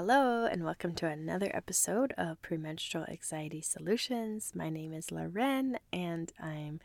Hello, 0.00 0.44
and 0.44 0.62
welcome 0.62 0.94
to 0.94 1.08
another 1.08 1.50
episode 1.52 2.14
of 2.16 2.40
Premenstrual 2.40 3.04
Anxiety 3.08 3.60
Solutions. 3.60 4.52
My 4.54 4.70
name 4.70 4.92
is 4.92 5.10
Loren, 5.10 5.76
and 5.92 6.32
I'm 6.40 6.78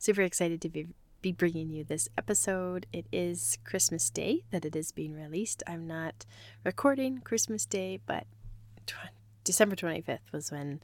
super 0.00 0.22
excited 0.22 0.60
to 0.62 0.68
be, 0.68 0.88
be 1.22 1.30
bringing 1.30 1.70
you 1.70 1.84
this 1.84 2.08
episode. 2.18 2.86
It 2.92 3.06
is 3.12 3.56
Christmas 3.62 4.10
Day 4.10 4.42
that 4.50 4.64
it 4.64 4.74
is 4.74 4.90
being 4.90 5.14
released. 5.14 5.62
I'm 5.64 5.86
not 5.86 6.26
recording 6.64 7.20
Christmas 7.20 7.66
Day, 7.66 8.00
but 8.04 8.26
December 9.44 9.76
25th 9.76 10.32
was 10.32 10.50
when 10.50 10.80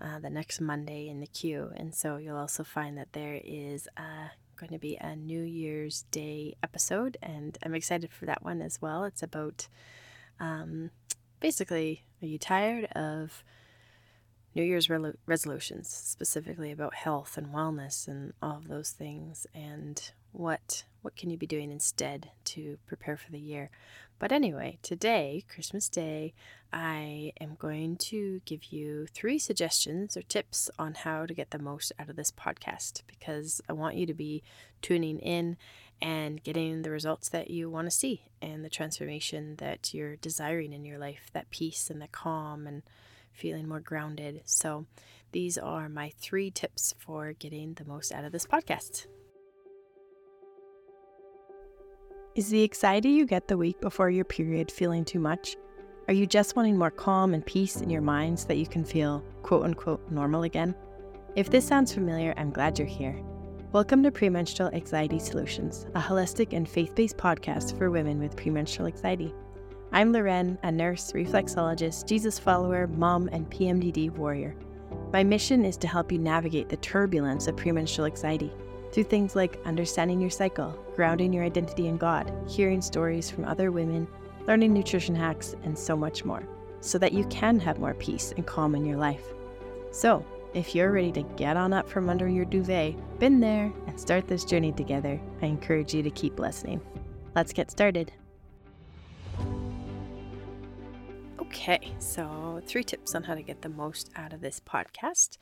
uh, 0.00 0.20
the 0.20 0.30
next 0.30 0.62
Monday 0.62 1.08
in 1.08 1.20
the 1.20 1.26
queue, 1.26 1.70
and 1.76 1.94
so 1.94 2.16
you'll 2.16 2.38
also 2.38 2.64
find 2.64 2.96
that 2.96 3.12
there 3.12 3.38
is 3.44 3.86
uh, 3.98 4.28
going 4.56 4.72
to 4.72 4.78
be 4.78 4.96
a 4.96 5.14
New 5.14 5.42
Year's 5.42 6.06
Day 6.10 6.54
episode, 6.62 7.18
and 7.22 7.58
I'm 7.62 7.74
excited 7.74 8.14
for 8.14 8.24
that 8.24 8.42
one 8.42 8.62
as 8.62 8.80
well. 8.80 9.04
It's 9.04 9.22
about 9.22 9.68
um, 10.40 10.90
basically, 11.40 12.04
are 12.22 12.26
you 12.26 12.38
tired 12.38 12.84
of 12.96 13.42
New 14.54 14.62
Year's 14.62 14.90
re- 14.90 15.12
resolutions, 15.26 15.88
specifically 15.88 16.72
about 16.72 16.94
health 16.94 17.36
and 17.38 17.48
wellness 17.48 18.08
and 18.08 18.32
all 18.42 18.56
of 18.56 18.68
those 18.68 18.90
things, 18.90 19.46
and 19.54 20.10
what 20.32 20.84
what 21.02 21.16
can 21.16 21.30
you 21.30 21.38
be 21.38 21.46
doing 21.46 21.70
instead 21.70 22.30
to 22.44 22.78
prepare 22.86 23.16
for 23.16 23.30
the 23.30 23.38
year? 23.38 23.70
But 24.18 24.32
anyway, 24.32 24.78
today, 24.82 25.44
Christmas 25.48 25.88
Day, 25.88 26.34
I 26.72 27.32
am 27.40 27.54
going 27.54 27.96
to 27.96 28.40
give 28.44 28.64
you 28.64 29.06
three 29.06 29.38
suggestions 29.38 30.16
or 30.16 30.22
tips 30.22 30.70
on 30.78 30.94
how 30.94 31.24
to 31.24 31.34
get 31.34 31.50
the 31.50 31.58
most 31.58 31.92
out 31.98 32.08
of 32.08 32.16
this 32.16 32.32
podcast 32.32 33.02
because 33.06 33.60
I 33.68 33.74
want 33.74 33.94
you 33.94 34.06
to 34.06 34.14
be 34.14 34.42
tuning 34.82 35.20
in 35.20 35.56
and 36.02 36.42
getting 36.42 36.82
the 36.82 36.90
results 36.90 37.28
that 37.28 37.48
you 37.48 37.70
want 37.70 37.86
to 37.86 37.96
see 37.96 38.22
and 38.42 38.64
the 38.64 38.70
transformation 38.70 39.54
that 39.58 39.94
you're 39.94 40.16
desiring 40.16 40.72
in 40.72 40.84
your 40.84 40.98
life 40.98 41.30
that 41.32 41.50
peace 41.50 41.90
and 41.90 42.02
the 42.02 42.08
calm 42.08 42.66
and 42.66 42.82
feeling 43.32 43.68
more 43.68 43.80
grounded. 43.80 44.42
So, 44.44 44.86
these 45.30 45.58
are 45.58 45.88
my 45.88 46.12
three 46.18 46.50
tips 46.50 46.94
for 46.98 47.34
getting 47.34 47.74
the 47.74 47.84
most 47.84 48.12
out 48.12 48.24
of 48.24 48.32
this 48.32 48.46
podcast. 48.46 49.06
Is 52.38 52.50
the 52.50 52.62
anxiety 52.62 53.08
you 53.08 53.26
get 53.26 53.48
the 53.48 53.56
week 53.56 53.80
before 53.80 54.10
your 54.10 54.24
period 54.24 54.70
feeling 54.70 55.04
too 55.04 55.18
much? 55.18 55.56
Are 56.06 56.14
you 56.14 56.24
just 56.24 56.54
wanting 56.54 56.78
more 56.78 56.88
calm 56.88 57.34
and 57.34 57.44
peace 57.44 57.80
in 57.80 57.90
your 57.90 58.00
mind 58.00 58.38
so 58.38 58.46
that 58.46 58.58
you 58.58 58.66
can 58.68 58.84
feel 58.84 59.24
quote 59.42 59.64
unquote 59.64 60.08
normal 60.08 60.44
again? 60.44 60.72
If 61.34 61.50
this 61.50 61.66
sounds 61.66 61.92
familiar, 61.92 62.34
I'm 62.36 62.52
glad 62.52 62.78
you're 62.78 62.86
here. 62.86 63.20
Welcome 63.72 64.04
to 64.04 64.12
Premenstrual 64.12 64.70
Anxiety 64.72 65.18
Solutions, 65.18 65.86
a 65.96 66.00
holistic 66.00 66.52
and 66.52 66.68
faith 66.68 66.94
based 66.94 67.16
podcast 67.16 67.76
for 67.76 67.90
women 67.90 68.20
with 68.20 68.36
premenstrual 68.36 68.86
anxiety. 68.86 69.34
I'm 69.90 70.12
Loren, 70.12 70.60
a 70.62 70.70
nurse, 70.70 71.10
reflexologist, 71.10 72.06
Jesus 72.06 72.38
follower, 72.38 72.86
mom, 72.86 73.28
and 73.32 73.50
PMDD 73.50 74.12
warrior. 74.12 74.54
My 75.12 75.24
mission 75.24 75.64
is 75.64 75.76
to 75.78 75.88
help 75.88 76.12
you 76.12 76.20
navigate 76.20 76.68
the 76.68 76.76
turbulence 76.76 77.48
of 77.48 77.56
premenstrual 77.56 78.06
anxiety 78.06 78.52
through 78.98 79.04
things 79.04 79.36
like 79.36 79.60
understanding 79.64 80.20
your 80.20 80.28
cycle, 80.28 80.76
grounding 80.96 81.32
your 81.32 81.44
identity 81.44 81.86
in 81.86 81.96
God, 81.96 82.32
hearing 82.48 82.82
stories 82.82 83.30
from 83.30 83.44
other 83.44 83.70
women, 83.70 84.08
learning 84.48 84.72
nutrition 84.72 85.14
hacks, 85.14 85.54
and 85.62 85.78
so 85.78 85.96
much 85.96 86.24
more, 86.24 86.42
so 86.80 86.98
that 86.98 87.12
you 87.12 87.24
can 87.26 87.60
have 87.60 87.78
more 87.78 87.94
peace 87.94 88.34
and 88.36 88.44
calm 88.44 88.74
in 88.74 88.84
your 88.84 88.96
life. 88.96 89.22
So, 89.92 90.26
if 90.52 90.74
you're 90.74 90.90
ready 90.90 91.12
to 91.12 91.22
get 91.36 91.56
on 91.56 91.72
up 91.72 91.88
from 91.88 92.10
under 92.10 92.26
your 92.26 92.44
duvet, 92.44 92.96
been 93.20 93.38
there, 93.38 93.72
and 93.86 94.00
start 94.00 94.26
this 94.26 94.44
journey 94.44 94.72
together, 94.72 95.20
I 95.42 95.46
encourage 95.46 95.94
you 95.94 96.02
to 96.02 96.10
keep 96.10 96.40
listening. 96.40 96.80
Let's 97.36 97.52
get 97.52 97.70
started. 97.70 98.10
Okay, 101.40 101.92
so 102.00 102.60
three 102.66 102.82
tips 102.82 103.14
on 103.14 103.22
how 103.22 103.36
to 103.36 103.42
get 103.42 103.62
the 103.62 103.68
most 103.68 104.10
out 104.16 104.32
of 104.32 104.40
this 104.40 104.58
podcast. 104.58 105.38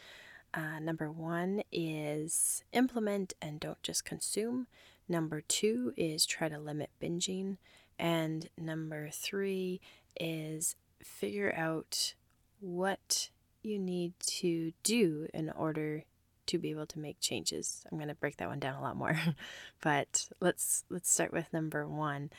Uh, 0.57 0.79
number 0.81 1.11
one 1.11 1.63
is 1.71 2.65
implement 2.73 3.35
and 3.43 3.61
don't 3.61 3.83
just 3.83 4.07
consume. 4.07 4.67
Number 5.07 5.43
two 5.43 5.93
is 5.97 6.25
try 6.25 6.49
to 6.49 6.59
limit 6.59 6.89
binging. 7.01 7.59
And 7.99 8.49
number 8.57 9.11
three 9.11 9.81
is 10.19 10.77
figure 11.03 11.55
out 11.55 12.15
what 12.61 13.29
you 13.63 13.79
need 13.79 14.15
to 14.21 14.73
do 14.83 15.29
in 15.35 15.51
order 15.51 16.05
to 16.47 16.59
be 16.59 16.71
able 16.71 16.87
to 16.87 16.99
make 16.99 17.21
changes. 17.21 17.85
I'm 17.91 17.99
going 17.99 18.09
to 18.09 18.15
break 18.15 18.39
that 18.39 18.49
one 18.49 18.61
down 18.61 18.77
a 18.77 18.83
lot 18.83 18.97
more, 18.97 19.19
but 19.83 20.29
let's 20.41 20.85
let's 20.89 21.11
start 21.11 21.33
with 21.33 21.53
number 21.53 21.87
one. 21.87 22.31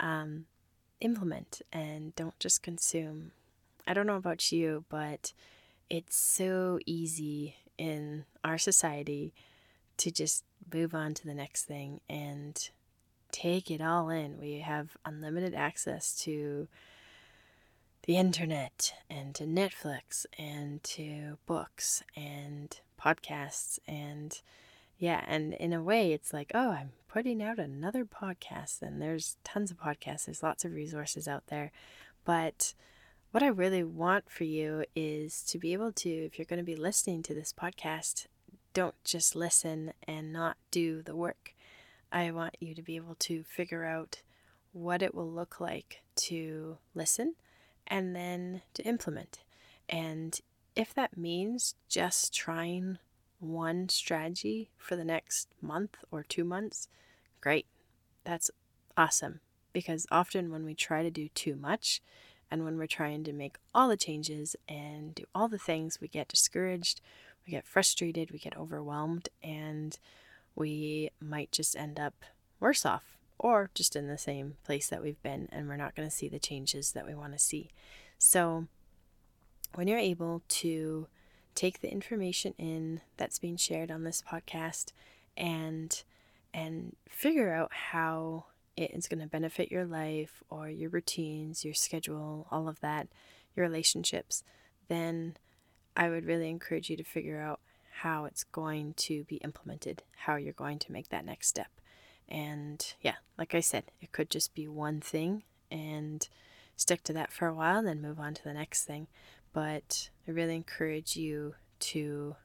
Um, 0.00 0.46
implement 1.00 1.62
and 1.72 2.14
don't 2.16 2.38
just 2.40 2.62
consume. 2.62 3.30
I 3.86 3.94
don't 3.94 4.06
know 4.06 4.16
about 4.16 4.50
you, 4.50 4.84
but 4.88 5.32
it's 5.90 6.16
so 6.16 6.78
easy 6.86 7.56
in 7.78 8.24
our 8.42 8.58
society 8.58 9.34
to 9.98 10.10
just 10.10 10.44
move 10.72 10.94
on 10.94 11.14
to 11.14 11.24
the 11.24 11.34
next 11.34 11.64
thing 11.64 12.00
and 12.08 12.70
take 13.32 13.70
it 13.70 13.80
all 13.80 14.08
in. 14.10 14.38
We 14.38 14.60
have 14.60 14.96
unlimited 15.04 15.54
access 15.54 16.14
to 16.22 16.68
the 18.06 18.16
internet 18.16 18.94
and 19.08 19.34
to 19.34 19.44
Netflix 19.44 20.26
and 20.38 20.82
to 20.84 21.38
books 21.46 22.02
and 22.16 22.78
podcasts 23.00 23.78
and 23.86 24.40
yeah, 24.96 25.24
and 25.26 25.54
in 25.54 25.72
a 25.72 25.82
way 25.82 26.12
it's 26.12 26.32
like, 26.32 26.52
oh, 26.54 26.70
I'm 26.70 26.92
putting 27.08 27.42
out 27.42 27.58
another 27.58 28.04
podcast 28.04 28.80
and 28.82 29.02
there's 29.02 29.36
tons 29.42 29.70
of 29.70 29.78
podcasts, 29.78 30.26
there's 30.26 30.42
lots 30.42 30.64
of 30.64 30.72
resources 30.72 31.26
out 31.26 31.46
there. 31.48 31.72
But 32.24 32.74
what 33.34 33.42
I 33.42 33.48
really 33.48 33.82
want 33.82 34.30
for 34.30 34.44
you 34.44 34.84
is 34.94 35.42
to 35.48 35.58
be 35.58 35.72
able 35.72 35.90
to, 35.90 36.08
if 36.08 36.38
you're 36.38 36.46
going 36.46 36.60
to 36.60 36.64
be 36.64 36.76
listening 36.76 37.20
to 37.24 37.34
this 37.34 37.52
podcast, 37.52 38.28
don't 38.74 38.94
just 39.02 39.34
listen 39.34 39.92
and 40.06 40.32
not 40.32 40.56
do 40.70 41.02
the 41.02 41.16
work. 41.16 41.52
I 42.12 42.30
want 42.30 42.56
you 42.60 42.76
to 42.76 42.82
be 42.82 42.94
able 42.94 43.16
to 43.16 43.42
figure 43.42 43.84
out 43.84 44.22
what 44.70 45.02
it 45.02 45.16
will 45.16 45.28
look 45.28 45.58
like 45.58 46.02
to 46.14 46.78
listen 46.94 47.34
and 47.88 48.14
then 48.14 48.62
to 48.74 48.84
implement. 48.84 49.40
And 49.88 50.40
if 50.76 50.94
that 50.94 51.16
means 51.16 51.74
just 51.88 52.32
trying 52.32 52.98
one 53.40 53.88
strategy 53.88 54.70
for 54.78 54.94
the 54.94 55.04
next 55.04 55.48
month 55.60 55.96
or 56.12 56.22
two 56.22 56.44
months, 56.44 56.86
great. 57.40 57.66
That's 58.22 58.52
awesome. 58.96 59.40
Because 59.72 60.06
often 60.08 60.52
when 60.52 60.64
we 60.64 60.76
try 60.76 61.02
to 61.02 61.10
do 61.10 61.30
too 61.30 61.56
much 61.56 62.00
and 62.54 62.64
when 62.64 62.78
we're 62.78 62.86
trying 62.86 63.24
to 63.24 63.32
make 63.32 63.56
all 63.74 63.88
the 63.88 63.96
changes 63.96 64.54
and 64.68 65.12
do 65.12 65.24
all 65.34 65.48
the 65.48 65.58
things, 65.58 66.00
we 66.00 66.06
get 66.06 66.28
discouraged, 66.28 67.00
we 67.44 67.50
get 67.50 67.66
frustrated, 67.66 68.30
we 68.30 68.38
get 68.38 68.56
overwhelmed, 68.56 69.28
and 69.42 69.98
we 70.54 71.10
might 71.20 71.50
just 71.50 71.76
end 71.76 71.98
up 71.98 72.14
worse 72.60 72.86
off 72.86 73.18
or 73.40 73.70
just 73.74 73.96
in 73.96 74.06
the 74.06 74.16
same 74.16 74.54
place 74.62 74.88
that 74.88 75.02
we've 75.02 75.20
been, 75.20 75.48
and 75.50 75.66
we're 75.66 75.74
not 75.74 75.96
going 75.96 76.08
to 76.08 76.14
see 76.14 76.28
the 76.28 76.38
changes 76.38 76.92
that 76.92 77.04
we 77.04 77.12
want 77.12 77.32
to 77.32 77.40
see. 77.40 77.70
So, 78.18 78.68
when 79.74 79.88
you're 79.88 79.98
able 79.98 80.42
to 80.46 81.08
take 81.56 81.80
the 81.80 81.90
information 81.90 82.54
in 82.56 83.00
that's 83.16 83.40
being 83.40 83.56
shared 83.56 83.90
on 83.90 84.04
this 84.04 84.22
podcast 84.22 84.92
and 85.36 86.04
and 86.54 86.94
figure 87.08 87.52
out 87.52 87.72
how 87.90 88.44
it 88.76 88.90
is 88.92 89.08
going 89.08 89.20
to 89.20 89.26
benefit 89.26 89.70
your 89.70 89.84
life 89.84 90.42
or 90.50 90.68
your 90.68 90.90
routines, 90.90 91.64
your 91.64 91.74
schedule, 91.74 92.46
all 92.50 92.68
of 92.68 92.80
that, 92.80 93.08
your 93.54 93.66
relationships, 93.66 94.42
then 94.88 95.36
I 95.96 96.08
would 96.08 96.26
really 96.26 96.48
encourage 96.48 96.90
you 96.90 96.96
to 96.96 97.04
figure 97.04 97.40
out 97.40 97.60
how 98.00 98.24
it's 98.24 98.44
going 98.44 98.94
to 98.94 99.24
be 99.24 99.36
implemented, 99.36 100.02
how 100.16 100.36
you're 100.36 100.52
going 100.52 100.78
to 100.80 100.92
make 100.92 101.08
that 101.10 101.24
next 101.24 101.48
step. 101.48 101.68
And 102.28 102.94
yeah, 103.00 103.16
like 103.38 103.54
I 103.54 103.60
said, 103.60 103.84
it 104.00 104.12
could 104.12 104.30
just 104.30 104.54
be 104.54 104.66
one 104.66 105.00
thing 105.00 105.44
and 105.70 106.26
stick 106.76 107.02
to 107.04 107.12
that 107.12 107.32
for 107.32 107.46
a 107.46 107.54
while 107.54 107.78
and 107.78 107.86
then 107.86 108.02
move 108.02 108.18
on 108.18 108.34
to 108.34 108.44
the 108.44 108.54
next 108.54 108.84
thing. 108.84 109.06
But 109.52 110.10
I 110.26 110.32
really 110.32 110.56
encourage 110.56 111.16
you 111.16 111.54
to 111.80 112.36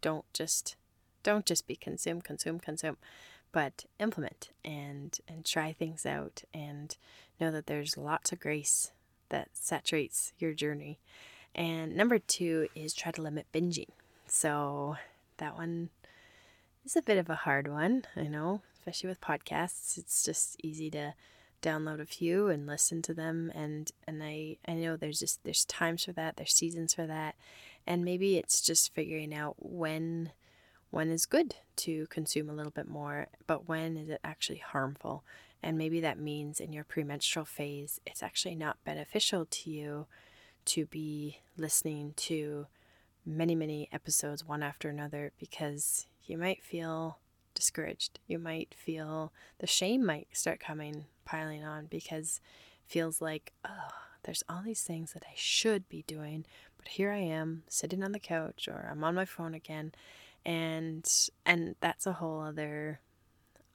don't 0.00 0.24
just 0.32 0.76
don't 1.22 1.46
just 1.46 1.66
be 1.66 1.74
consume, 1.74 2.20
consume, 2.20 2.60
consume, 2.60 2.96
but 3.52 3.84
implement 3.98 4.50
and 4.64 5.18
and 5.28 5.44
try 5.44 5.72
things 5.72 6.04
out 6.04 6.42
and 6.52 6.96
know 7.40 7.50
that 7.50 7.66
there's 7.66 7.96
lots 7.96 8.32
of 8.32 8.40
grace 8.40 8.92
that 9.28 9.48
saturates 9.52 10.32
your 10.38 10.52
journey. 10.52 10.98
And 11.54 11.96
number 11.96 12.18
two 12.18 12.68
is 12.74 12.92
try 12.92 13.12
to 13.12 13.22
limit 13.22 13.46
binging. 13.52 13.88
So 14.26 14.96
that 15.38 15.56
one 15.56 15.90
is 16.84 16.96
a 16.96 17.02
bit 17.02 17.18
of 17.18 17.30
a 17.30 17.34
hard 17.34 17.68
one, 17.68 18.04
I 18.14 18.24
know, 18.24 18.62
especially 18.78 19.08
with 19.08 19.20
podcasts. 19.20 19.96
It's 19.96 20.24
just 20.24 20.56
easy 20.62 20.90
to 20.90 21.14
download 21.62 22.00
a 22.00 22.06
few 22.06 22.48
and 22.48 22.66
listen 22.66 23.00
to 23.02 23.14
them 23.14 23.50
and 23.54 23.90
and 24.06 24.22
I 24.22 24.58
I 24.68 24.74
know 24.74 24.96
there's 24.96 25.18
just 25.18 25.42
there's 25.42 25.64
times 25.64 26.04
for 26.04 26.12
that, 26.12 26.36
there's 26.36 26.54
seasons 26.54 26.94
for 26.94 27.06
that. 27.06 27.34
And 27.86 28.04
maybe 28.04 28.36
it's 28.36 28.60
just 28.60 28.94
figuring 28.94 29.32
out 29.32 29.54
when 29.58 30.32
when 30.90 31.10
is 31.10 31.26
good 31.26 31.54
to 31.76 32.06
consume 32.06 32.48
a 32.48 32.54
little 32.54 32.70
bit 32.70 32.88
more, 32.88 33.26
but 33.46 33.68
when 33.68 33.96
is 33.96 34.08
it 34.08 34.20
actually 34.24 34.58
harmful? 34.58 35.24
And 35.62 35.76
maybe 35.76 36.00
that 36.00 36.18
means 36.18 36.60
in 36.60 36.72
your 36.72 36.84
premenstrual 36.84 37.44
phase, 37.44 38.00
it's 38.06 38.22
actually 38.22 38.54
not 38.54 38.82
beneficial 38.84 39.46
to 39.46 39.70
you 39.70 40.06
to 40.66 40.86
be 40.86 41.40
listening 41.56 42.12
to 42.16 42.66
many, 43.24 43.54
many 43.54 43.88
episodes 43.92 44.44
one 44.44 44.62
after 44.62 44.88
another 44.88 45.32
because 45.38 46.06
you 46.24 46.38
might 46.38 46.62
feel 46.62 47.18
discouraged. 47.54 48.20
You 48.26 48.38
might 48.38 48.74
feel 48.74 49.32
the 49.58 49.66
shame 49.66 50.04
might 50.04 50.28
start 50.32 50.60
coming, 50.60 51.06
piling 51.24 51.64
on 51.64 51.86
because 51.86 52.40
it 52.84 52.92
feels 52.92 53.20
like, 53.20 53.52
oh, 53.64 53.90
there's 54.22 54.44
all 54.48 54.62
these 54.62 54.82
things 54.82 55.12
that 55.12 55.24
I 55.24 55.34
should 55.34 55.88
be 55.88 56.04
doing, 56.06 56.44
but 56.76 56.88
here 56.88 57.10
I 57.10 57.18
am 57.18 57.62
sitting 57.68 58.04
on 58.04 58.12
the 58.12 58.18
couch 58.18 58.68
or 58.68 58.88
I'm 58.90 59.02
on 59.02 59.14
my 59.14 59.24
phone 59.24 59.54
again. 59.54 59.92
And 60.46 61.04
and 61.44 61.74
that's 61.80 62.06
a 62.06 62.14
whole 62.14 62.40
other 62.40 63.00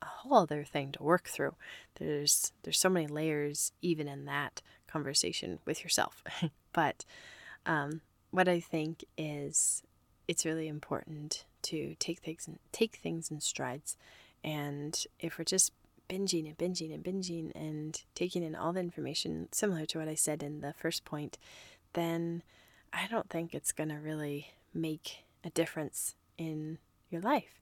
a 0.01 0.06
whole 0.06 0.39
other 0.39 0.63
thing 0.63 0.91
to 0.94 1.03
work 1.03 1.27
through. 1.27 1.56
There's 1.95 2.53
there's 2.63 2.79
so 2.79 2.89
many 2.89 3.07
layers 3.07 3.71
even 3.81 4.07
in 4.07 4.25
that 4.25 4.62
conversation 4.88 5.59
with 5.65 5.83
yourself. 5.83 6.23
but 6.73 7.06
um, 7.65 8.01
what 8.31 8.47
I 8.47 8.59
think 8.59 9.03
is 9.18 9.83
it's 10.27 10.45
really 10.45 10.68
important 10.68 11.45
to 11.63 11.95
take 12.00 12.19
things 12.19 12.50
take 12.71 12.95
things 12.95 13.29
in 13.29 13.41
strides, 13.41 13.97
and 14.44 15.06
if 15.19 15.38
we're 15.38 15.45
just 15.45 15.74
binging 16.09 16.47
and 16.47 16.57
binging 16.57 16.94
and 16.94 17.03
binging 17.03 17.51
and 17.56 18.01
taking 18.15 18.44
in 18.44 18.56
all 18.56 18.74
the 18.74 18.79
information, 18.79 19.47
similar 19.51 19.85
to 19.85 20.00
what 20.00 20.07
I 20.07 20.15
said 20.15 20.41
in 20.41 20.62
the 20.62 20.74
first 20.74 21.06
point, 21.06 21.38
then 21.94 22.44
I 22.91 23.07
don't 23.07 23.29
think 23.29 23.53
it's 23.53 23.71
gonna 23.71 24.00
really 24.00 24.47
make 24.74 25.25
a 25.44 25.50
difference 25.50 26.15
in 26.41 26.79
your 27.09 27.21
life. 27.21 27.61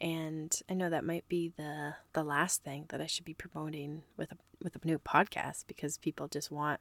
And 0.00 0.56
I 0.68 0.74
know 0.74 0.90
that 0.90 1.04
might 1.04 1.28
be 1.28 1.52
the 1.56 1.94
the 2.12 2.22
last 2.22 2.62
thing 2.62 2.84
that 2.88 3.00
I 3.00 3.06
should 3.06 3.24
be 3.24 3.34
promoting 3.34 4.02
with 4.16 4.30
a 4.30 4.36
with 4.62 4.76
a 4.76 4.86
new 4.86 4.98
podcast 4.98 5.64
because 5.66 5.98
people 5.98 6.28
just 6.28 6.50
want 6.50 6.80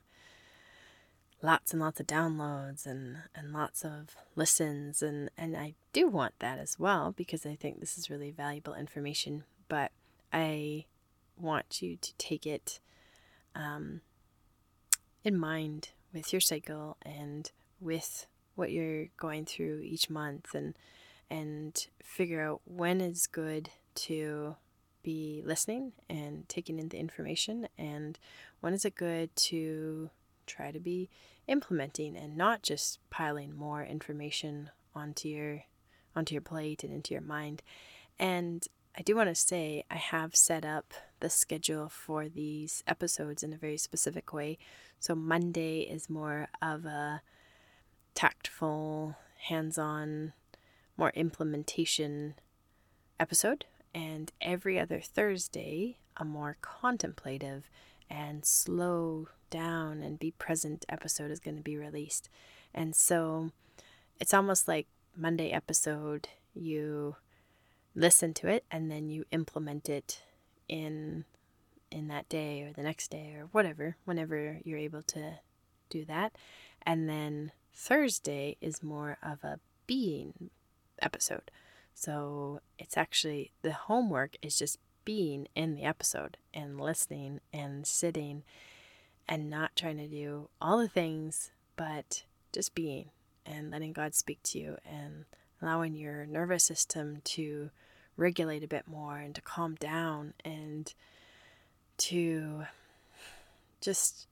lots 1.41 1.71
and 1.71 1.81
lots 1.81 1.99
of 1.99 2.07
downloads 2.07 2.85
and 2.85 3.17
and 3.33 3.53
lots 3.53 3.83
of 3.83 4.15
listens 4.35 5.01
and 5.01 5.29
and 5.37 5.57
I 5.57 5.73
do 5.93 6.07
want 6.07 6.33
that 6.39 6.59
as 6.59 6.77
well 6.77 7.11
because 7.15 7.45
I 7.45 7.55
think 7.55 7.79
this 7.79 7.97
is 7.97 8.09
really 8.09 8.31
valuable 8.31 8.75
information 8.75 9.43
but 9.67 9.91
I 10.31 10.85
want 11.39 11.81
you 11.81 11.97
to 11.97 12.13
take 12.17 12.45
it 12.45 12.79
um, 13.55 14.01
in 15.23 15.37
mind 15.37 15.89
with 16.13 16.33
your 16.33 16.39
cycle 16.39 16.97
and 17.03 17.51
with 17.79 18.27
what 18.55 18.71
you're 18.71 19.07
going 19.17 19.45
through 19.45 19.81
each 19.83 20.09
month 20.09 20.53
and 20.53 20.75
and 21.29 21.87
figure 22.01 22.41
out 22.41 22.61
when 22.65 23.01
is 23.01 23.27
good 23.27 23.69
to 23.95 24.55
be 25.03 25.41
listening 25.45 25.93
and 26.09 26.47
taking 26.49 26.79
in 26.79 26.89
the 26.89 26.97
information 26.97 27.67
and 27.77 28.19
when 28.59 28.73
is 28.73 28.83
it 28.83 28.95
good 28.95 29.33
to 29.35 30.09
try 30.45 30.71
to 30.71 30.79
be 30.79 31.09
implementing 31.47 32.17
and 32.17 32.35
not 32.35 32.61
just 32.61 32.99
piling 33.09 33.55
more 33.55 33.83
information 33.83 34.69
onto 34.93 35.29
your 35.29 35.63
onto 36.15 36.33
your 36.33 36.41
plate 36.41 36.83
and 36.83 36.91
into 36.91 37.13
your 37.13 37.21
mind 37.21 37.61
and 38.19 38.67
I 38.97 39.03
do 39.03 39.15
want 39.15 39.29
to 39.29 39.35
say 39.35 39.83
I 39.91 39.95
have 39.95 40.35
set 40.35 40.65
up 40.65 40.91
the 41.19 41.29
schedule 41.29 41.87
for 41.87 42.27
these 42.27 42.83
episodes 42.87 43.43
in 43.43 43.53
a 43.53 43.57
very 43.57 43.77
specific 43.77 44.33
way. 44.33 44.57
So 44.99 45.13
Monday 45.13 45.81
is 45.81 46.09
more 46.09 46.47
of 46.63 46.85
a 46.85 47.21
tactful, 48.15 49.15
hands 49.49 49.77
on 49.77 50.33
more 50.97 51.11
implementation 51.15 52.35
episode, 53.19 53.65
and 53.93 54.31
every 54.41 54.79
other 54.79 54.99
Thursday, 54.99 55.97
a 56.17 56.25
more 56.25 56.57
contemplative 56.61 57.69
and 58.09 58.45
slow 58.45 59.27
down 59.49 60.01
and 60.01 60.19
be 60.19 60.31
present 60.31 60.85
episode 60.89 61.31
is 61.31 61.39
going 61.39 61.57
to 61.57 61.63
be 61.63 61.77
released. 61.77 62.29
And 62.73 62.95
so 62.95 63.51
it's 64.19 64.33
almost 64.33 64.67
like 64.67 64.87
Monday 65.15 65.51
episode, 65.51 66.29
you 66.53 67.15
listen 67.95 68.33
to 68.35 68.47
it 68.47 68.63
and 68.69 68.91
then 68.91 69.09
you 69.09 69.25
implement 69.31 69.89
it 69.89 70.21
in 70.67 71.25
in 71.89 72.09
that 72.09 72.27
day 72.27 72.61
or 72.63 72.73
the 72.73 72.83
next 72.83 73.09
day 73.09 73.33
or 73.37 73.47
whatever, 73.53 73.95
whenever 74.03 74.59
you're 74.65 74.77
able 74.77 75.01
to 75.01 75.39
do 75.89 76.03
that. 76.03 76.35
And 76.85 77.07
then 77.07 77.53
Thursday 77.73 78.57
is 78.59 78.83
more 78.83 79.17
of 79.23 79.43
a 79.43 79.59
being 79.87 80.49
episode. 81.01 81.51
So 81.93 82.61
it's 82.77 82.97
actually 82.97 83.51
the 83.61 83.73
homework 83.73 84.35
is 84.41 84.57
just 84.57 84.79
being 85.05 85.47
in 85.55 85.75
the 85.75 85.83
episode 85.83 86.37
and 86.53 86.79
listening 86.79 87.39
and 87.53 87.87
sitting 87.87 88.43
and 89.27 89.49
not 89.49 89.75
trying 89.75 89.97
to 89.97 90.07
do 90.07 90.49
all 90.61 90.77
the 90.77 90.87
things, 90.87 91.51
but 91.75 92.23
just 92.51 92.75
being 92.75 93.09
and 93.45 93.71
letting 93.71 93.93
God 93.93 94.13
speak 94.13 94.41
to 94.43 94.59
you 94.59 94.77
and 94.85 95.25
allowing 95.61 95.95
your 95.95 96.25
nervous 96.25 96.63
system 96.63 97.21
to 97.23 97.71
regulate 98.15 98.63
a 98.63 98.67
bit 98.67 98.87
more 98.87 99.17
and 99.17 99.35
to 99.35 99.41
calm 99.41 99.75
down 99.75 100.33
and 100.43 100.93
to 101.97 102.63
just 103.81 104.27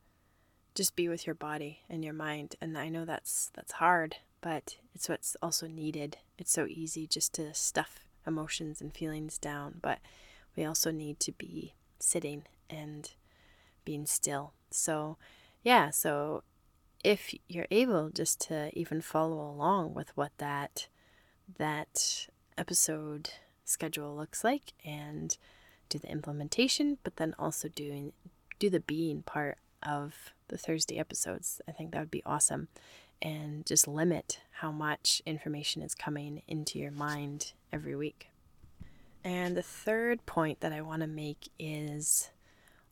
just 0.73 0.95
be 0.95 1.07
with 1.07 1.25
your 1.25 1.35
body 1.35 1.79
and 1.89 2.03
your 2.03 2.13
mind 2.13 2.55
and 2.59 2.77
i 2.77 2.89
know 2.89 3.05
that's 3.05 3.51
that's 3.53 3.73
hard 3.73 4.17
but 4.45 4.77
it's 4.93 5.09
what's 5.09 5.35
also 5.41 5.65
needed. 5.65 6.17
It's 6.37 6.51
so 6.51 6.65
easy 6.69 7.07
just 7.07 7.33
to 7.35 7.53
stuff 7.53 8.05
emotions 8.27 8.81
and 8.81 8.93
feelings 8.93 9.37
down, 9.37 9.75
but 9.81 9.99
we 10.55 10.65
also 10.65 10.91
need 10.91 11.19
to 11.21 11.31
be 11.31 11.73
sitting 11.99 12.43
and 12.69 13.11
being 13.83 14.05
still. 14.05 14.53
So, 14.71 15.17
yeah, 15.63 15.89
so 15.89 16.43
if 17.03 17.33
you're 17.47 17.67
able 17.69 18.09
just 18.09 18.41
to 18.41 18.77
even 18.77 19.01
follow 19.01 19.39
along 19.39 19.93
with 19.93 20.15
what 20.17 20.31
that 20.37 20.87
that 21.57 22.27
episode 22.57 23.29
schedule 23.63 24.15
looks 24.15 24.43
like 24.43 24.73
and 24.83 25.37
do 25.87 25.99
the 25.99 26.09
implementation, 26.11 26.97
but 27.03 27.17
then 27.17 27.35
also 27.37 27.67
doing 27.67 28.13
do 28.57 28.69
the 28.69 28.79
being 28.79 29.21
part 29.21 29.57
of 29.83 30.33
the 30.47 30.57
Thursday 30.57 30.97
episodes. 30.97 31.61
I 31.67 31.71
think 31.71 31.91
that 31.91 31.99
would 31.99 32.11
be 32.11 32.23
awesome 32.25 32.67
and 33.21 33.65
just 33.65 33.87
limit 33.87 34.41
how 34.59 34.71
much 34.71 35.21
information 35.25 35.81
is 35.81 35.95
coming 35.95 36.41
into 36.47 36.79
your 36.79 36.91
mind 36.91 37.53
every 37.71 37.95
week. 37.95 38.29
And 39.23 39.57
the 39.57 39.63
third 39.63 40.25
point 40.25 40.59
that 40.59 40.71
I 40.71 40.81
want 40.81 41.01
to 41.01 41.07
make 41.07 41.49
is 41.57 42.29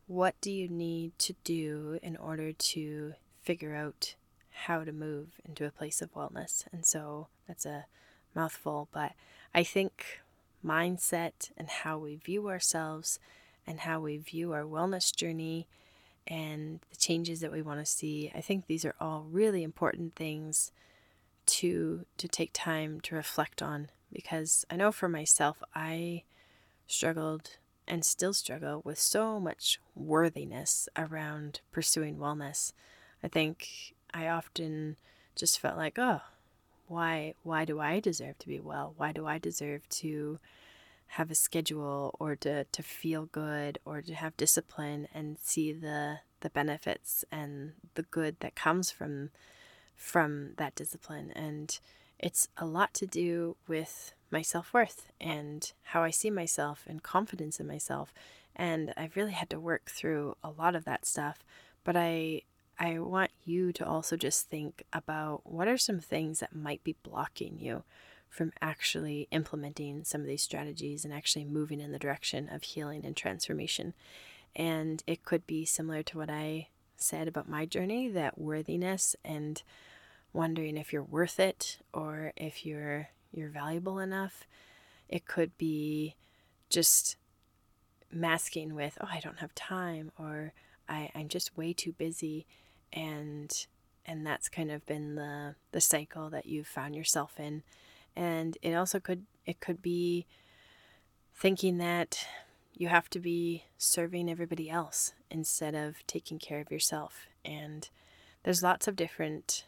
what 0.07 0.35
do 0.41 0.51
you 0.51 0.67
need 0.67 1.17
to 1.19 1.35
do 1.43 1.99
in 2.01 2.17
order 2.17 2.51
to 2.51 3.13
figure 3.41 3.75
out 3.75 4.15
how 4.51 4.83
to 4.83 4.91
move 4.91 5.39
into 5.45 5.65
a 5.65 5.71
place 5.71 6.01
of 6.01 6.13
wellness? 6.13 6.65
And 6.71 6.85
so 6.85 7.27
that's 7.47 7.65
a 7.65 7.85
mouthful, 8.35 8.89
but 8.91 9.13
I 9.53 9.63
think 9.63 10.21
mindset 10.65 11.51
and 11.57 11.69
how 11.69 11.97
we 11.97 12.15
view 12.15 12.47
ourselves 12.49 13.19
and 13.67 13.81
how 13.81 13.99
we 13.99 14.17
view 14.17 14.53
our 14.53 14.63
wellness 14.63 15.15
journey 15.15 15.67
and 16.27 16.79
the 16.89 16.95
changes 16.95 17.41
that 17.41 17.51
we 17.51 17.61
want 17.61 17.79
to 17.79 17.85
see. 17.85 18.31
I 18.33 18.41
think 18.41 18.65
these 18.65 18.85
are 18.85 18.95
all 18.99 19.25
really 19.29 19.63
important 19.63 20.15
things 20.15 20.71
to 21.45 22.05
to 22.17 22.27
take 22.27 22.51
time 22.53 23.01
to 23.01 23.15
reflect 23.15 23.61
on 23.61 23.89
because 24.11 24.65
I 24.69 24.77
know 24.77 24.91
for 24.91 25.09
myself 25.09 25.61
I 25.75 26.23
struggled 26.87 27.57
and 27.87 28.05
still 28.05 28.33
struggle 28.33 28.81
with 28.85 28.97
so 28.99 29.39
much 29.39 29.79
worthiness 29.93 30.87
around 30.95 31.59
pursuing 31.71 32.17
wellness. 32.17 32.71
I 33.21 33.27
think 33.27 33.93
I 34.13 34.27
often 34.27 34.95
just 35.35 35.59
felt 35.59 35.77
like, 35.77 35.97
oh, 35.97 36.21
why 36.87 37.33
why 37.43 37.65
do 37.65 37.79
I 37.79 37.99
deserve 37.99 38.37
to 38.39 38.47
be 38.47 38.59
well? 38.59 38.93
Why 38.97 39.11
do 39.11 39.25
I 39.25 39.37
deserve 39.37 39.87
to 39.89 40.39
have 41.13 41.29
a 41.29 41.35
schedule 41.35 42.15
or 42.19 42.35
to, 42.35 42.63
to 42.65 42.81
feel 42.81 43.27
good 43.27 43.77
or 43.85 44.01
to 44.01 44.15
have 44.15 44.35
discipline 44.35 45.07
and 45.13 45.37
see 45.39 45.71
the 45.71 46.19
the 46.41 46.49
benefits 46.49 47.23
and 47.31 47.73
the 47.93 48.01
good 48.03 48.35
that 48.39 48.55
comes 48.55 48.91
from 48.91 49.29
from 49.95 50.53
that 50.57 50.75
discipline. 50.75 51.31
And 51.35 51.79
it's 52.19 52.47
a 52.57 52.65
lot 52.65 52.93
to 52.95 53.05
do 53.05 53.55
with 53.67 54.13
my 54.31 54.41
self-worth 54.41 55.11
and 55.21 55.71
how 55.83 56.03
I 56.03 56.09
see 56.09 56.31
myself 56.31 56.83
and 56.87 57.01
confidence 57.03 57.59
in 57.59 57.67
myself. 57.67 58.11
And 58.55 58.91
I've 58.97 59.15
really 59.15 59.31
had 59.33 59.51
to 59.51 59.59
work 59.59 59.89
through 59.89 60.35
a 60.43 60.49
lot 60.49 60.75
of 60.75 60.83
that 60.85 61.05
stuff. 61.05 61.43
But 61.83 61.95
I 61.95 62.41
I 62.79 62.97
want 62.97 63.29
you 63.45 63.71
to 63.73 63.85
also 63.85 64.17
just 64.17 64.49
think 64.49 64.83
about 64.91 65.41
what 65.45 65.67
are 65.67 65.77
some 65.77 65.99
things 65.99 66.39
that 66.39 66.55
might 66.55 66.83
be 66.83 66.95
blocking 67.03 67.59
you 67.59 67.83
from 68.33 68.51
actually 68.63 69.27
implementing 69.29 70.03
some 70.03 70.21
of 70.21 70.25
these 70.25 70.41
strategies 70.41 71.05
and 71.05 71.13
actually 71.13 71.45
moving 71.45 71.79
in 71.79 71.91
the 71.91 71.99
direction 71.99 72.49
of 72.49 72.63
healing 72.63 73.05
and 73.05 73.15
transformation. 73.15 73.93
And 74.55 75.03
it 75.05 75.23
could 75.23 75.45
be 75.45 75.65
similar 75.65 76.01
to 76.01 76.17
what 76.17 76.31
I 76.31 76.69
said 76.97 77.27
about 77.27 77.47
my 77.47 77.67
journey 77.67 78.09
that 78.09 78.39
worthiness 78.39 79.15
and 79.23 79.61
wondering 80.33 80.77
if 80.77 80.91
you're 80.91 81.03
worth 81.03 81.39
it 81.39 81.77
or 81.93 82.33
if 82.35 82.65
you're 82.65 83.09
you're 83.31 83.49
valuable 83.49 83.99
enough. 83.99 84.47
It 85.07 85.27
could 85.27 85.55
be 85.59 86.15
just 86.71 87.17
masking 88.11 88.73
with, 88.73 88.97
oh, 88.99 89.09
I 89.11 89.19
don't 89.19 89.39
have 89.39 89.53
time 89.53 90.11
or 90.17 90.53
I, 90.89 91.11
I'm 91.13 91.27
just 91.27 91.55
way 91.55 91.71
too 91.73 91.91
busy 91.91 92.47
and 92.91 93.67
and 94.07 94.25
that's 94.25 94.49
kind 94.49 94.71
of 94.71 94.83
been 94.87 95.13
the 95.13 95.53
the 95.71 95.81
cycle 95.81 96.31
that 96.31 96.47
you've 96.47 96.67
found 96.67 96.95
yourself 96.95 97.39
in. 97.39 97.61
And 98.15 98.57
it 98.61 98.73
also 98.73 98.99
could 98.99 99.25
it 99.45 99.59
could 99.59 99.81
be 99.81 100.25
thinking 101.33 101.77
that 101.79 102.25
you 102.73 102.87
have 102.87 103.09
to 103.09 103.19
be 103.19 103.65
serving 103.77 104.29
everybody 104.29 104.69
else 104.69 105.13
instead 105.29 105.75
of 105.75 106.05
taking 106.07 106.39
care 106.39 106.59
of 106.59 106.71
yourself. 106.71 107.27
And 107.43 107.89
there's 108.43 108.63
lots 108.63 108.87
of 108.87 108.95
different 108.95 109.65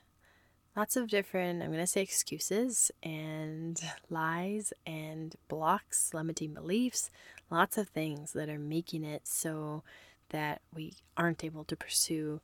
lots 0.76 0.98
of 0.98 1.08
different, 1.08 1.64
I'm 1.64 1.70
going 1.70 1.80
to 1.80 1.88
say 1.88 2.02
excuses 2.02 2.92
and 3.02 3.82
lies 4.10 4.74
and 4.86 5.36
blocks, 5.48 6.14
limiting 6.14 6.54
beliefs, 6.54 7.10
lots 7.50 7.78
of 7.78 7.90
things 7.90 8.34
that 8.34 8.50
are 8.50 8.60
making 8.60 9.04
it 9.04 9.28
so 9.28 9.84
that 10.30 10.62
we 10.74 10.94
aren't 11.16 11.44
able 11.44 11.64
to 11.66 11.76
pursue 11.76 12.42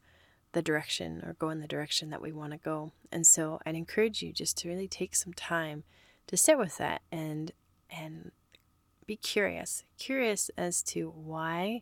the 0.53 0.61
direction 0.61 1.21
or 1.25 1.33
go 1.33 1.49
in 1.49 1.59
the 1.59 1.67
direction 1.67 2.09
that 2.09 2.21
we 2.21 2.31
want 2.31 2.51
to 2.51 2.57
go. 2.57 2.91
And 3.11 3.25
so 3.25 3.59
I'd 3.65 3.75
encourage 3.75 4.21
you 4.21 4.33
just 4.33 4.57
to 4.59 4.69
really 4.69 4.87
take 4.87 5.15
some 5.15 5.33
time 5.33 5.83
to 6.27 6.37
sit 6.37 6.57
with 6.57 6.77
that 6.77 7.01
and 7.11 7.51
and 7.89 8.31
be 9.05 9.15
curious. 9.15 9.83
Curious 9.97 10.49
as 10.57 10.81
to 10.83 11.09
why 11.09 11.81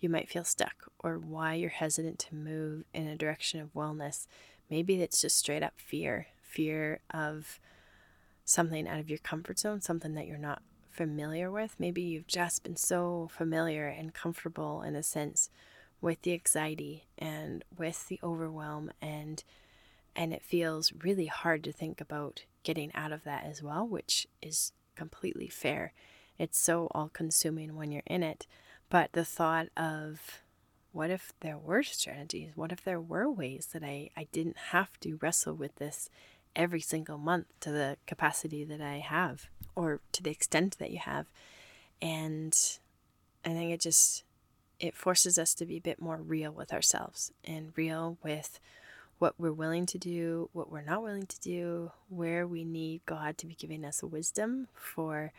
you 0.00 0.08
might 0.08 0.28
feel 0.28 0.44
stuck 0.44 0.90
or 0.98 1.18
why 1.18 1.54
you're 1.54 1.70
hesitant 1.70 2.18
to 2.18 2.34
move 2.34 2.84
in 2.92 3.06
a 3.06 3.16
direction 3.16 3.60
of 3.60 3.72
wellness. 3.74 4.26
Maybe 4.68 5.00
it's 5.00 5.20
just 5.20 5.38
straight 5.38 5.62
up 5.62 5.74
fear, 5.76 6.26
fear 6.42 7.00
of 7.12 7.60
something 8.44 8.88
out 8.88 8.98
of 8.98 9.08
your 9.08 9.18
comfort 9.18 9.58
zone, 9.58 9.80
something 9.80 10.14
that 10.14 10.26
you're 10.26 10.38
not 10.38 10.62
familiar 10.90 11.50
with. 11.50 11.76
Maybe 11.78 12.02
you've 12.02 12.26
just 12.26 12.62
been 12.62 12.76
so 12.76 13.28
familiar 13.30 13.86
and 13.86 14.14
comfortable 14.14 14.82
in 14.82 14.96
a 14.96 15.02
sense 15.02 15.50
with 16.00 16.22
the 16.22 16.32
anxiety 16.32 17.04
and 17.18 17.64
with 17.76 18.08
the 18.08 18.20
overwhelm 18.22 18.90
and 19.00 19.42
and 20.14 20.32
it 20.32 20.42
feels 20.42 20.92
really 21.04 21.26
hard 21.26 21.62
to 21.64 21.72
think 21.72 22.00
about 22.00 22.44
getting 22.62 22.90
out 22.94 23.12
of 23.12 23.22
that 23.24 23.44
as 23.44 23.62
well, 23.62 23.86
which 23.86 24.26
is 24.40 24.72
completely 24.96 25.46
fair. 25.46 25.92
It's 26.38 26.58
so 26.58 26.88
all 26.92 27.10
consuming 27.12 27.76
when 27.76 27.92
you're 27.92 28.02
in 28.06 28.22
it. 28.22 28.46
But 28.88 29.12
the 29.12 29.24
thought 29.24 29.68
of 29.76 30.40
what 30.92 31.10
if 31.10 31.32
there 31.40 31.58
were 31.58 31.82
strategies? 31.82 32.52
What 32.54 32.72
if 32.72 32.82
there 32.82 33.00
were 33.00 33.30
ways 33.30 33.68
that 33.72 33.84
I, 33.84 34.08
I 34.16 34.26
didn't 34.32 34.56
have 34.70 34.98
to 35.00 35.18
wrestle 35.20 35.54
with 35.54 35.76
this 35.76 36.08
every 36.54 36.80
single 36.80 37.18
month 37.18 37.48
to 37.60 37.70
the 37.70 37.98
capacity 38.06 38.64
that 38.64 38.80
I 38.80 38.98
have 38.98 39.50
or 39.74 40.00
to 40.12 40.22
the 40.22 40.30
extent 40.30 40.78
that 40.78 40.90
you 40.90 40.98
have? 40.98 41.26
And 42.00 42.58
I 43.44 43.50
think 43.50 43.72
it 43.72 43.80
just 43.80 44.24
it 44.78 44.94
forces 44.94 45.38
us 45.38 45.54
to 45.54 45.66
be 45.66 45.76
a 45.76 45.80
bit 45.80 46.00
more 46.00 46.16
real 46.16 46.52
with 46.52 46.72
ourselves 46.72 47.32
and 47.44 47.72
real 47.76 48.18
with 48.22 48.60
what 49.18 49.34
we're 49.38 49.52
willing 49.52 49.86
to 49.86 49.98
do, 49.98 50.50
what 50.52 50.70
we're 50.70 50.82
not 50.82 51.02
willing 51.02 51.26
to 51.26 51.40
do, 51.40 51.90
where 52.08 52.46
we 52.46 52.64
need 52.64 53.00
God 53.06 53.38
to 53.38 53.46
be 53.46 53.54
giving 53.54 53.84
us 53.84 54.02
wisdom 54.02 54.68
for 54.74 55.32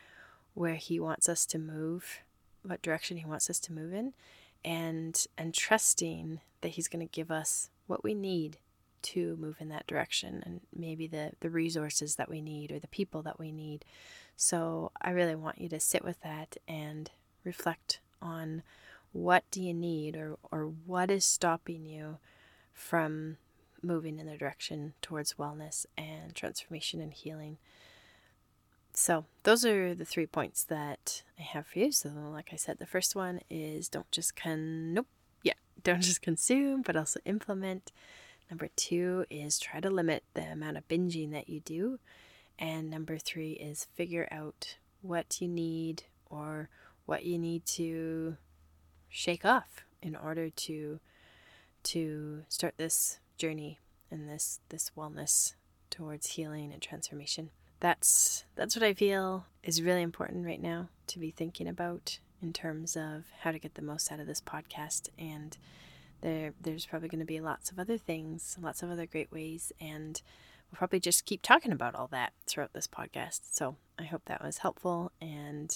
where 0.53 0.75
he 0.75 0.99
wants 0.99 1.29
us 1.29 1.45
to 1.45 1.59
move, 1.59 2.21
what 2.63 2.81
direction 2.81 3.17
he 3.17 3.25
wants 3.25 3.49
us 3.49 3.59
to 3.59 3.73
move 3.73 3.93
in, 3.93 4.13
and 4.65 5.27
and 5.37 5.53
trusting 5.53 6.41
that 6.61 6.69
he's 6.69 6.87
going 6.87 7.07
to 7.07 7.11
give 7.11 7.29
us 7.29 7.69
what 7.85 8.03
we 8.03 8.15
need 8.15 8.57
to 9.03 9.37
move 9.37 9.57
in 9.59 9.69
that 9.69 9.85
direction 9.85 10.41
and 10.43 10.61
maybe 10.75 11.05
the 11.05 11.31
the 11.41 11.49
resources 11.49 12.15
that 12.15 12.29
we 12.29 12.41
need 12.41 12.71
or 12.71 12.79
the 12.79 12.87
people 12.87 13.21
that 13.21 13.39
we 13.39 13.51
need. 13.51 13.85
So 14.35 14.91
I 14.99 15.11
really 15.11 15.35
want 15.35 15.61
you 15.61 15.69
to 15.69 15.79
sit 15.79 16.03
with 16.03 16.19
that 16.21 16.57
and 16.67 17.11
reflect 17.43 17.99
on 18.21 18.63
what 19.17 19.43
do 19.49 19.61
you 19.61 19.73
need 19.73 20.15
or, 20.15 20.37
or 20.51 20.71
what 20.85 21.09
is 21.09 21.25
stopping 21.25 21.85
you 21.85 22.17
from 22.71 23.37
moving 23.81 24.19
in 24.19 24.27
the 24.27 24.37
direction 24.37 24.93
towards 25.01 25.33
wellness 25.33 25.85
and 25.97 26.35
transformation 26.35 27.01
and 27.01 27.13
healing. 27.13 27.57
So, 28.93 29.25
those 29.43 29.65
are 29.65 29.93
the 29.93 30.05
three 30.05 30.25
points 30.25 30.63
that 30.65 31.23
I 31.39 31.43
have 31.43 31.67
for 31.67 31.79
you. 31.79 31.91
So, 31.91 32.09
like 32.31 32.49
I 32.51 32.55
said, 32.55 32.77
the 32.77 32.85
first 32.85 33.15
one 33.15 33.41
is 33.49 33.89
don't 33.89 34.09
just 34.11 34.35
con 34.35 34.93
nope, 34.93 35.07
yeah, 35.43 35.53
don't 35.83 36.01
just 36.01 36.21
consume, 36.21 36.81
but 36.83 36.95
also 36.95 37.19
implement. 37.25 37.91
Number 38.49 38.69
two 38.75 39.25
is 39.29 39.59
try 39.59 39.79
to 39.79 39.89
limit 39.89 40.23
the 40.33 40.43
amount 40.43 40.77
of 40.77 40.87
binging 40.87 41.31
that 41.31 41.49
you 41.49 41.59
do. 41.59 41.99
And 42.57 42.89
number 42.89 43.17
three 43.17 43.51
is 43.51 43.87
figure 43.93 44.27
out 44.31 44.77
what 45.01 45.41
you 45.41 45.47
need 45.47 46.03
or 46.29 46.69
what 47.05 47.25
you 47.25 47.37
need 47.37 47.65
to 47.65 48.37
shake 49.09 49.45
off 49.45 49.85
in 50.01 50.15
order 50.15 50.49
to 50.49 50.99
to 51.83 52.43
start 52.49 52.75
this 52.77 53.19
journey 53.37 53.79
and 54.11 54.27
this 54.27 54.59
this 54.69 54.91
wellness 54.97 55.53
towards 55.89 56.31
healing 56.31 56.71
and 56.73 56.81
transformation. 56.81 57.49
That's 57.79 58.45
that's 58.55 58.75
what 58.75 58.83
I 58.83 58.93
feel 58.93 59.45
is 59.63 59.81
really 59.81 60.01
important 60.01 60.45
right 60.45 60.61
now 60.61 60.89
to 61.07 61.19
be 61.19 61.31
thinking 61.31 61.67
about 61.67 62.19
in 62.41 62.53
terms 62.53 62.95
of 62.95 63.25
how 63.41 63.51
to 63.51 63.59
get 63.59 63.75
the 63.75 63.81
most 63.81 64.11
out 64.11 64.19
of 64.19 64.27
this 64.27 64.41
podcast 64.41 65.09
and 65.17 65.57
there 66.21 66.53
there's 66.59 66.85
probably 66.85 67.09
going 67.09 67.19
to 67.19 67.25
be 67.25 67.39
lots 67.39 67.71
of 67.71 67.79
other 67.79 67.97
things, 67.97 68.57
lots 68.61 68.81
of 68.81 68.89
other 68.89 69.05
great 69.05 69.31
ways 69.31 69.71
and 69.79 70.21
we'll 70.71 70.77
probably 70.77 70.99
just 70.99 71.25
keep 71.25 71.41
talking 71.41 71.71
about 71.71 71.95
all 71.95 72.07
that 72.07 72.33
throughout 72.45 72.73
this 72.73 72.87
podcast. 72.87 73.41
So, 73.51 73.77
I 73.99 74.03
hope 74.03 74.23
that 74.25 74.43
was 74.43 74.59
helpful 74.59 75.11
and 75.21 75.71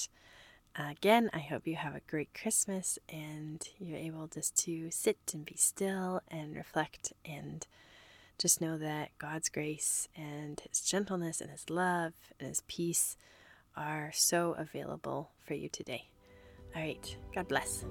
Again, 0.75 1.30
I 1.34 1.40
hope 1.40 1.68
you 1.68 1.75
have 1.75 1.96
a 1.96 2.01
great 2.10 2.34
Christmas 2.34 2.98
and 3.10 3.62
you're 3.78 3.98
able 3.98 4.28
just 4.28 4.56
to 4.66 4.90
sit 4.90 5.18
and 5.34 5.46
be 5.46 5.56
still 5.58 6.22
and 6.30 6.56
reflect 6.56 7.12
and 7.25 7.68
just 8.38 8.62
know 8.62 8.78
that 8.78 9.10
God's 9.20 9.50
grace 9.50 10.08
and 10.16 10.62
His 10.70 10.82
gentleness 10.82 11.42
and 11.42 11.51
His 11.51 11.70
love 11.70 12.13
and 12.40 12.48
His 12.48 12.63
peace 12.68 13.18
are 13.75 14.12
so 14.13 14.56
available 14.58 15.32
for 15.46 15.56
you 15.56 15.68
today. 15.68 16.06
All 16.74 16.82
right, 16.82 17.18
God 17.36 17.50
bless. 17.50 17.84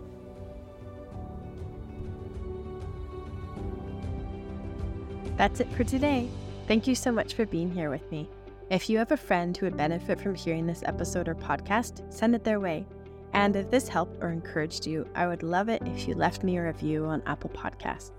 That's 5.37 5.61
it 5.61 5.71
for 5.73 5.85
today. 5.85 6.31
Thank 6.67 6.87
you 6.87 6.95
so 6.95 7.13
much 7.13 7.35
for 7.35 7.45
being 7.45 7.71
here 7.71 7.91
with 7.91 8.11
me. 8.11 8.27
If 8.71 8.89
you 8.89 8.99
have 8.99 9.11
a 9.11 9.17
friend 9.17 9.57
who 9.57 9.67
would 9.67 9.77
benefit 9.77 10.21
from 10.21 10.37
hearing 10.37 10.65
this 10.65 10.85
episode 10.87 11.27
or 11.27 11.35
podcast, 11.35 12.13
send 12.13 12.37
it 12.37 12.45
their 12.45 12.61
way. 12.61 12.87
And 13.33 13.57
if 13.57 13.69
this 13.69 13.89
helped 13.89 14.23
or 14.23 14.31
encouraged 14.31 14.87
you, 14.87 15.09
I 15.17 15.27
would 15.27 15.43
love 15.43 15.69
it 15.69 15.83
if 15.87 16.07
you 16.07 16.15
left 16.15 16.45
me 16.45 16.57
a 16.57 16.63
review 16.63 17.05
on 17.05 17.21
Apple 17.27 17.51
Podcasts. 17.51 18.13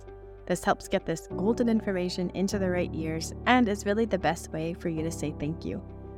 This 0.47 0.61
helps 0.61 0.89
get 0.89 1.05
this 1.05 1.29
golden 1.37 1.69
information 1.69 2.31
into 2.31 2.59
the 2.59 2.69
right 2.69 2.89
ears 2.93 3.33
and 3.45 3.69
is 3.69 3.85
really 3.85 4.03
the 4.03 4.17
best 4.17 4.51
way 4.51 4.73
for 4.73 4.89
you 4.89 5.01
to 5.03 5.11
say 5.11 5.33
thank 5.39 5.63
you. 5.63 5.77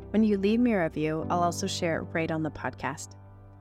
When 0.10 0.24
you 0.24 0.40
leave 0.40 0.60
me 0.60 0.74
a 0.74 0.82
review, 0.82 1.28
I'll 1.30 1.44
also 1.44 1.68
share 1.68 2.00
it 2.00 2.08
right 2.12 2.32
on 2.32 2.42
the 2.42 2.50
podcast. 2.50 3.10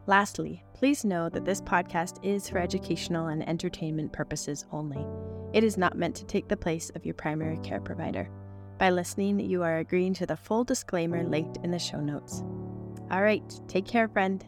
Lastly, 0.07 0.65
please 0.73 1.05
know 1.05 1.29
that 1.29 1.45
this 1.45 1.61
podcast 1.61 2.19
is 2.25 2.49
for 2.49 2.57
educational 2.57 3.27
and 3.27 3.47
entertainment 3.47 4.11
purposes 4.11 4.65
only. 4.73 5.05
It 5.53 5.65
is 5.65 5.77
not 5.77 5.99
meant 5.99 6.15
to 6.17 6.25
take 6.25 6.49
the 6.49 6.57
place 6.57 6.91
of 6.95 7.05
your 7.05 7.15
primary 7.15 7.59
care 7.59 7.81
provider. 7.81 8.31
By 8.83 8.91
listening, 8.91 9.39
you 9.39 9.63
are 9.63 9.79
agreeing 9.79 10.13
to 10.15 10.27
the 10.27 10.37
full 10.37 10.65
disclaimer 10.65 11.23
linked 11.23 11.59
in 11.59 11.71
the 11.71 11.79
show 11.79 12.01
notes. 12.01 12.43
All 13.13 13.23
right, 13.23 13.45
take 13.69 13.87
care, 13.87 14.09
friend. 14.09 14.45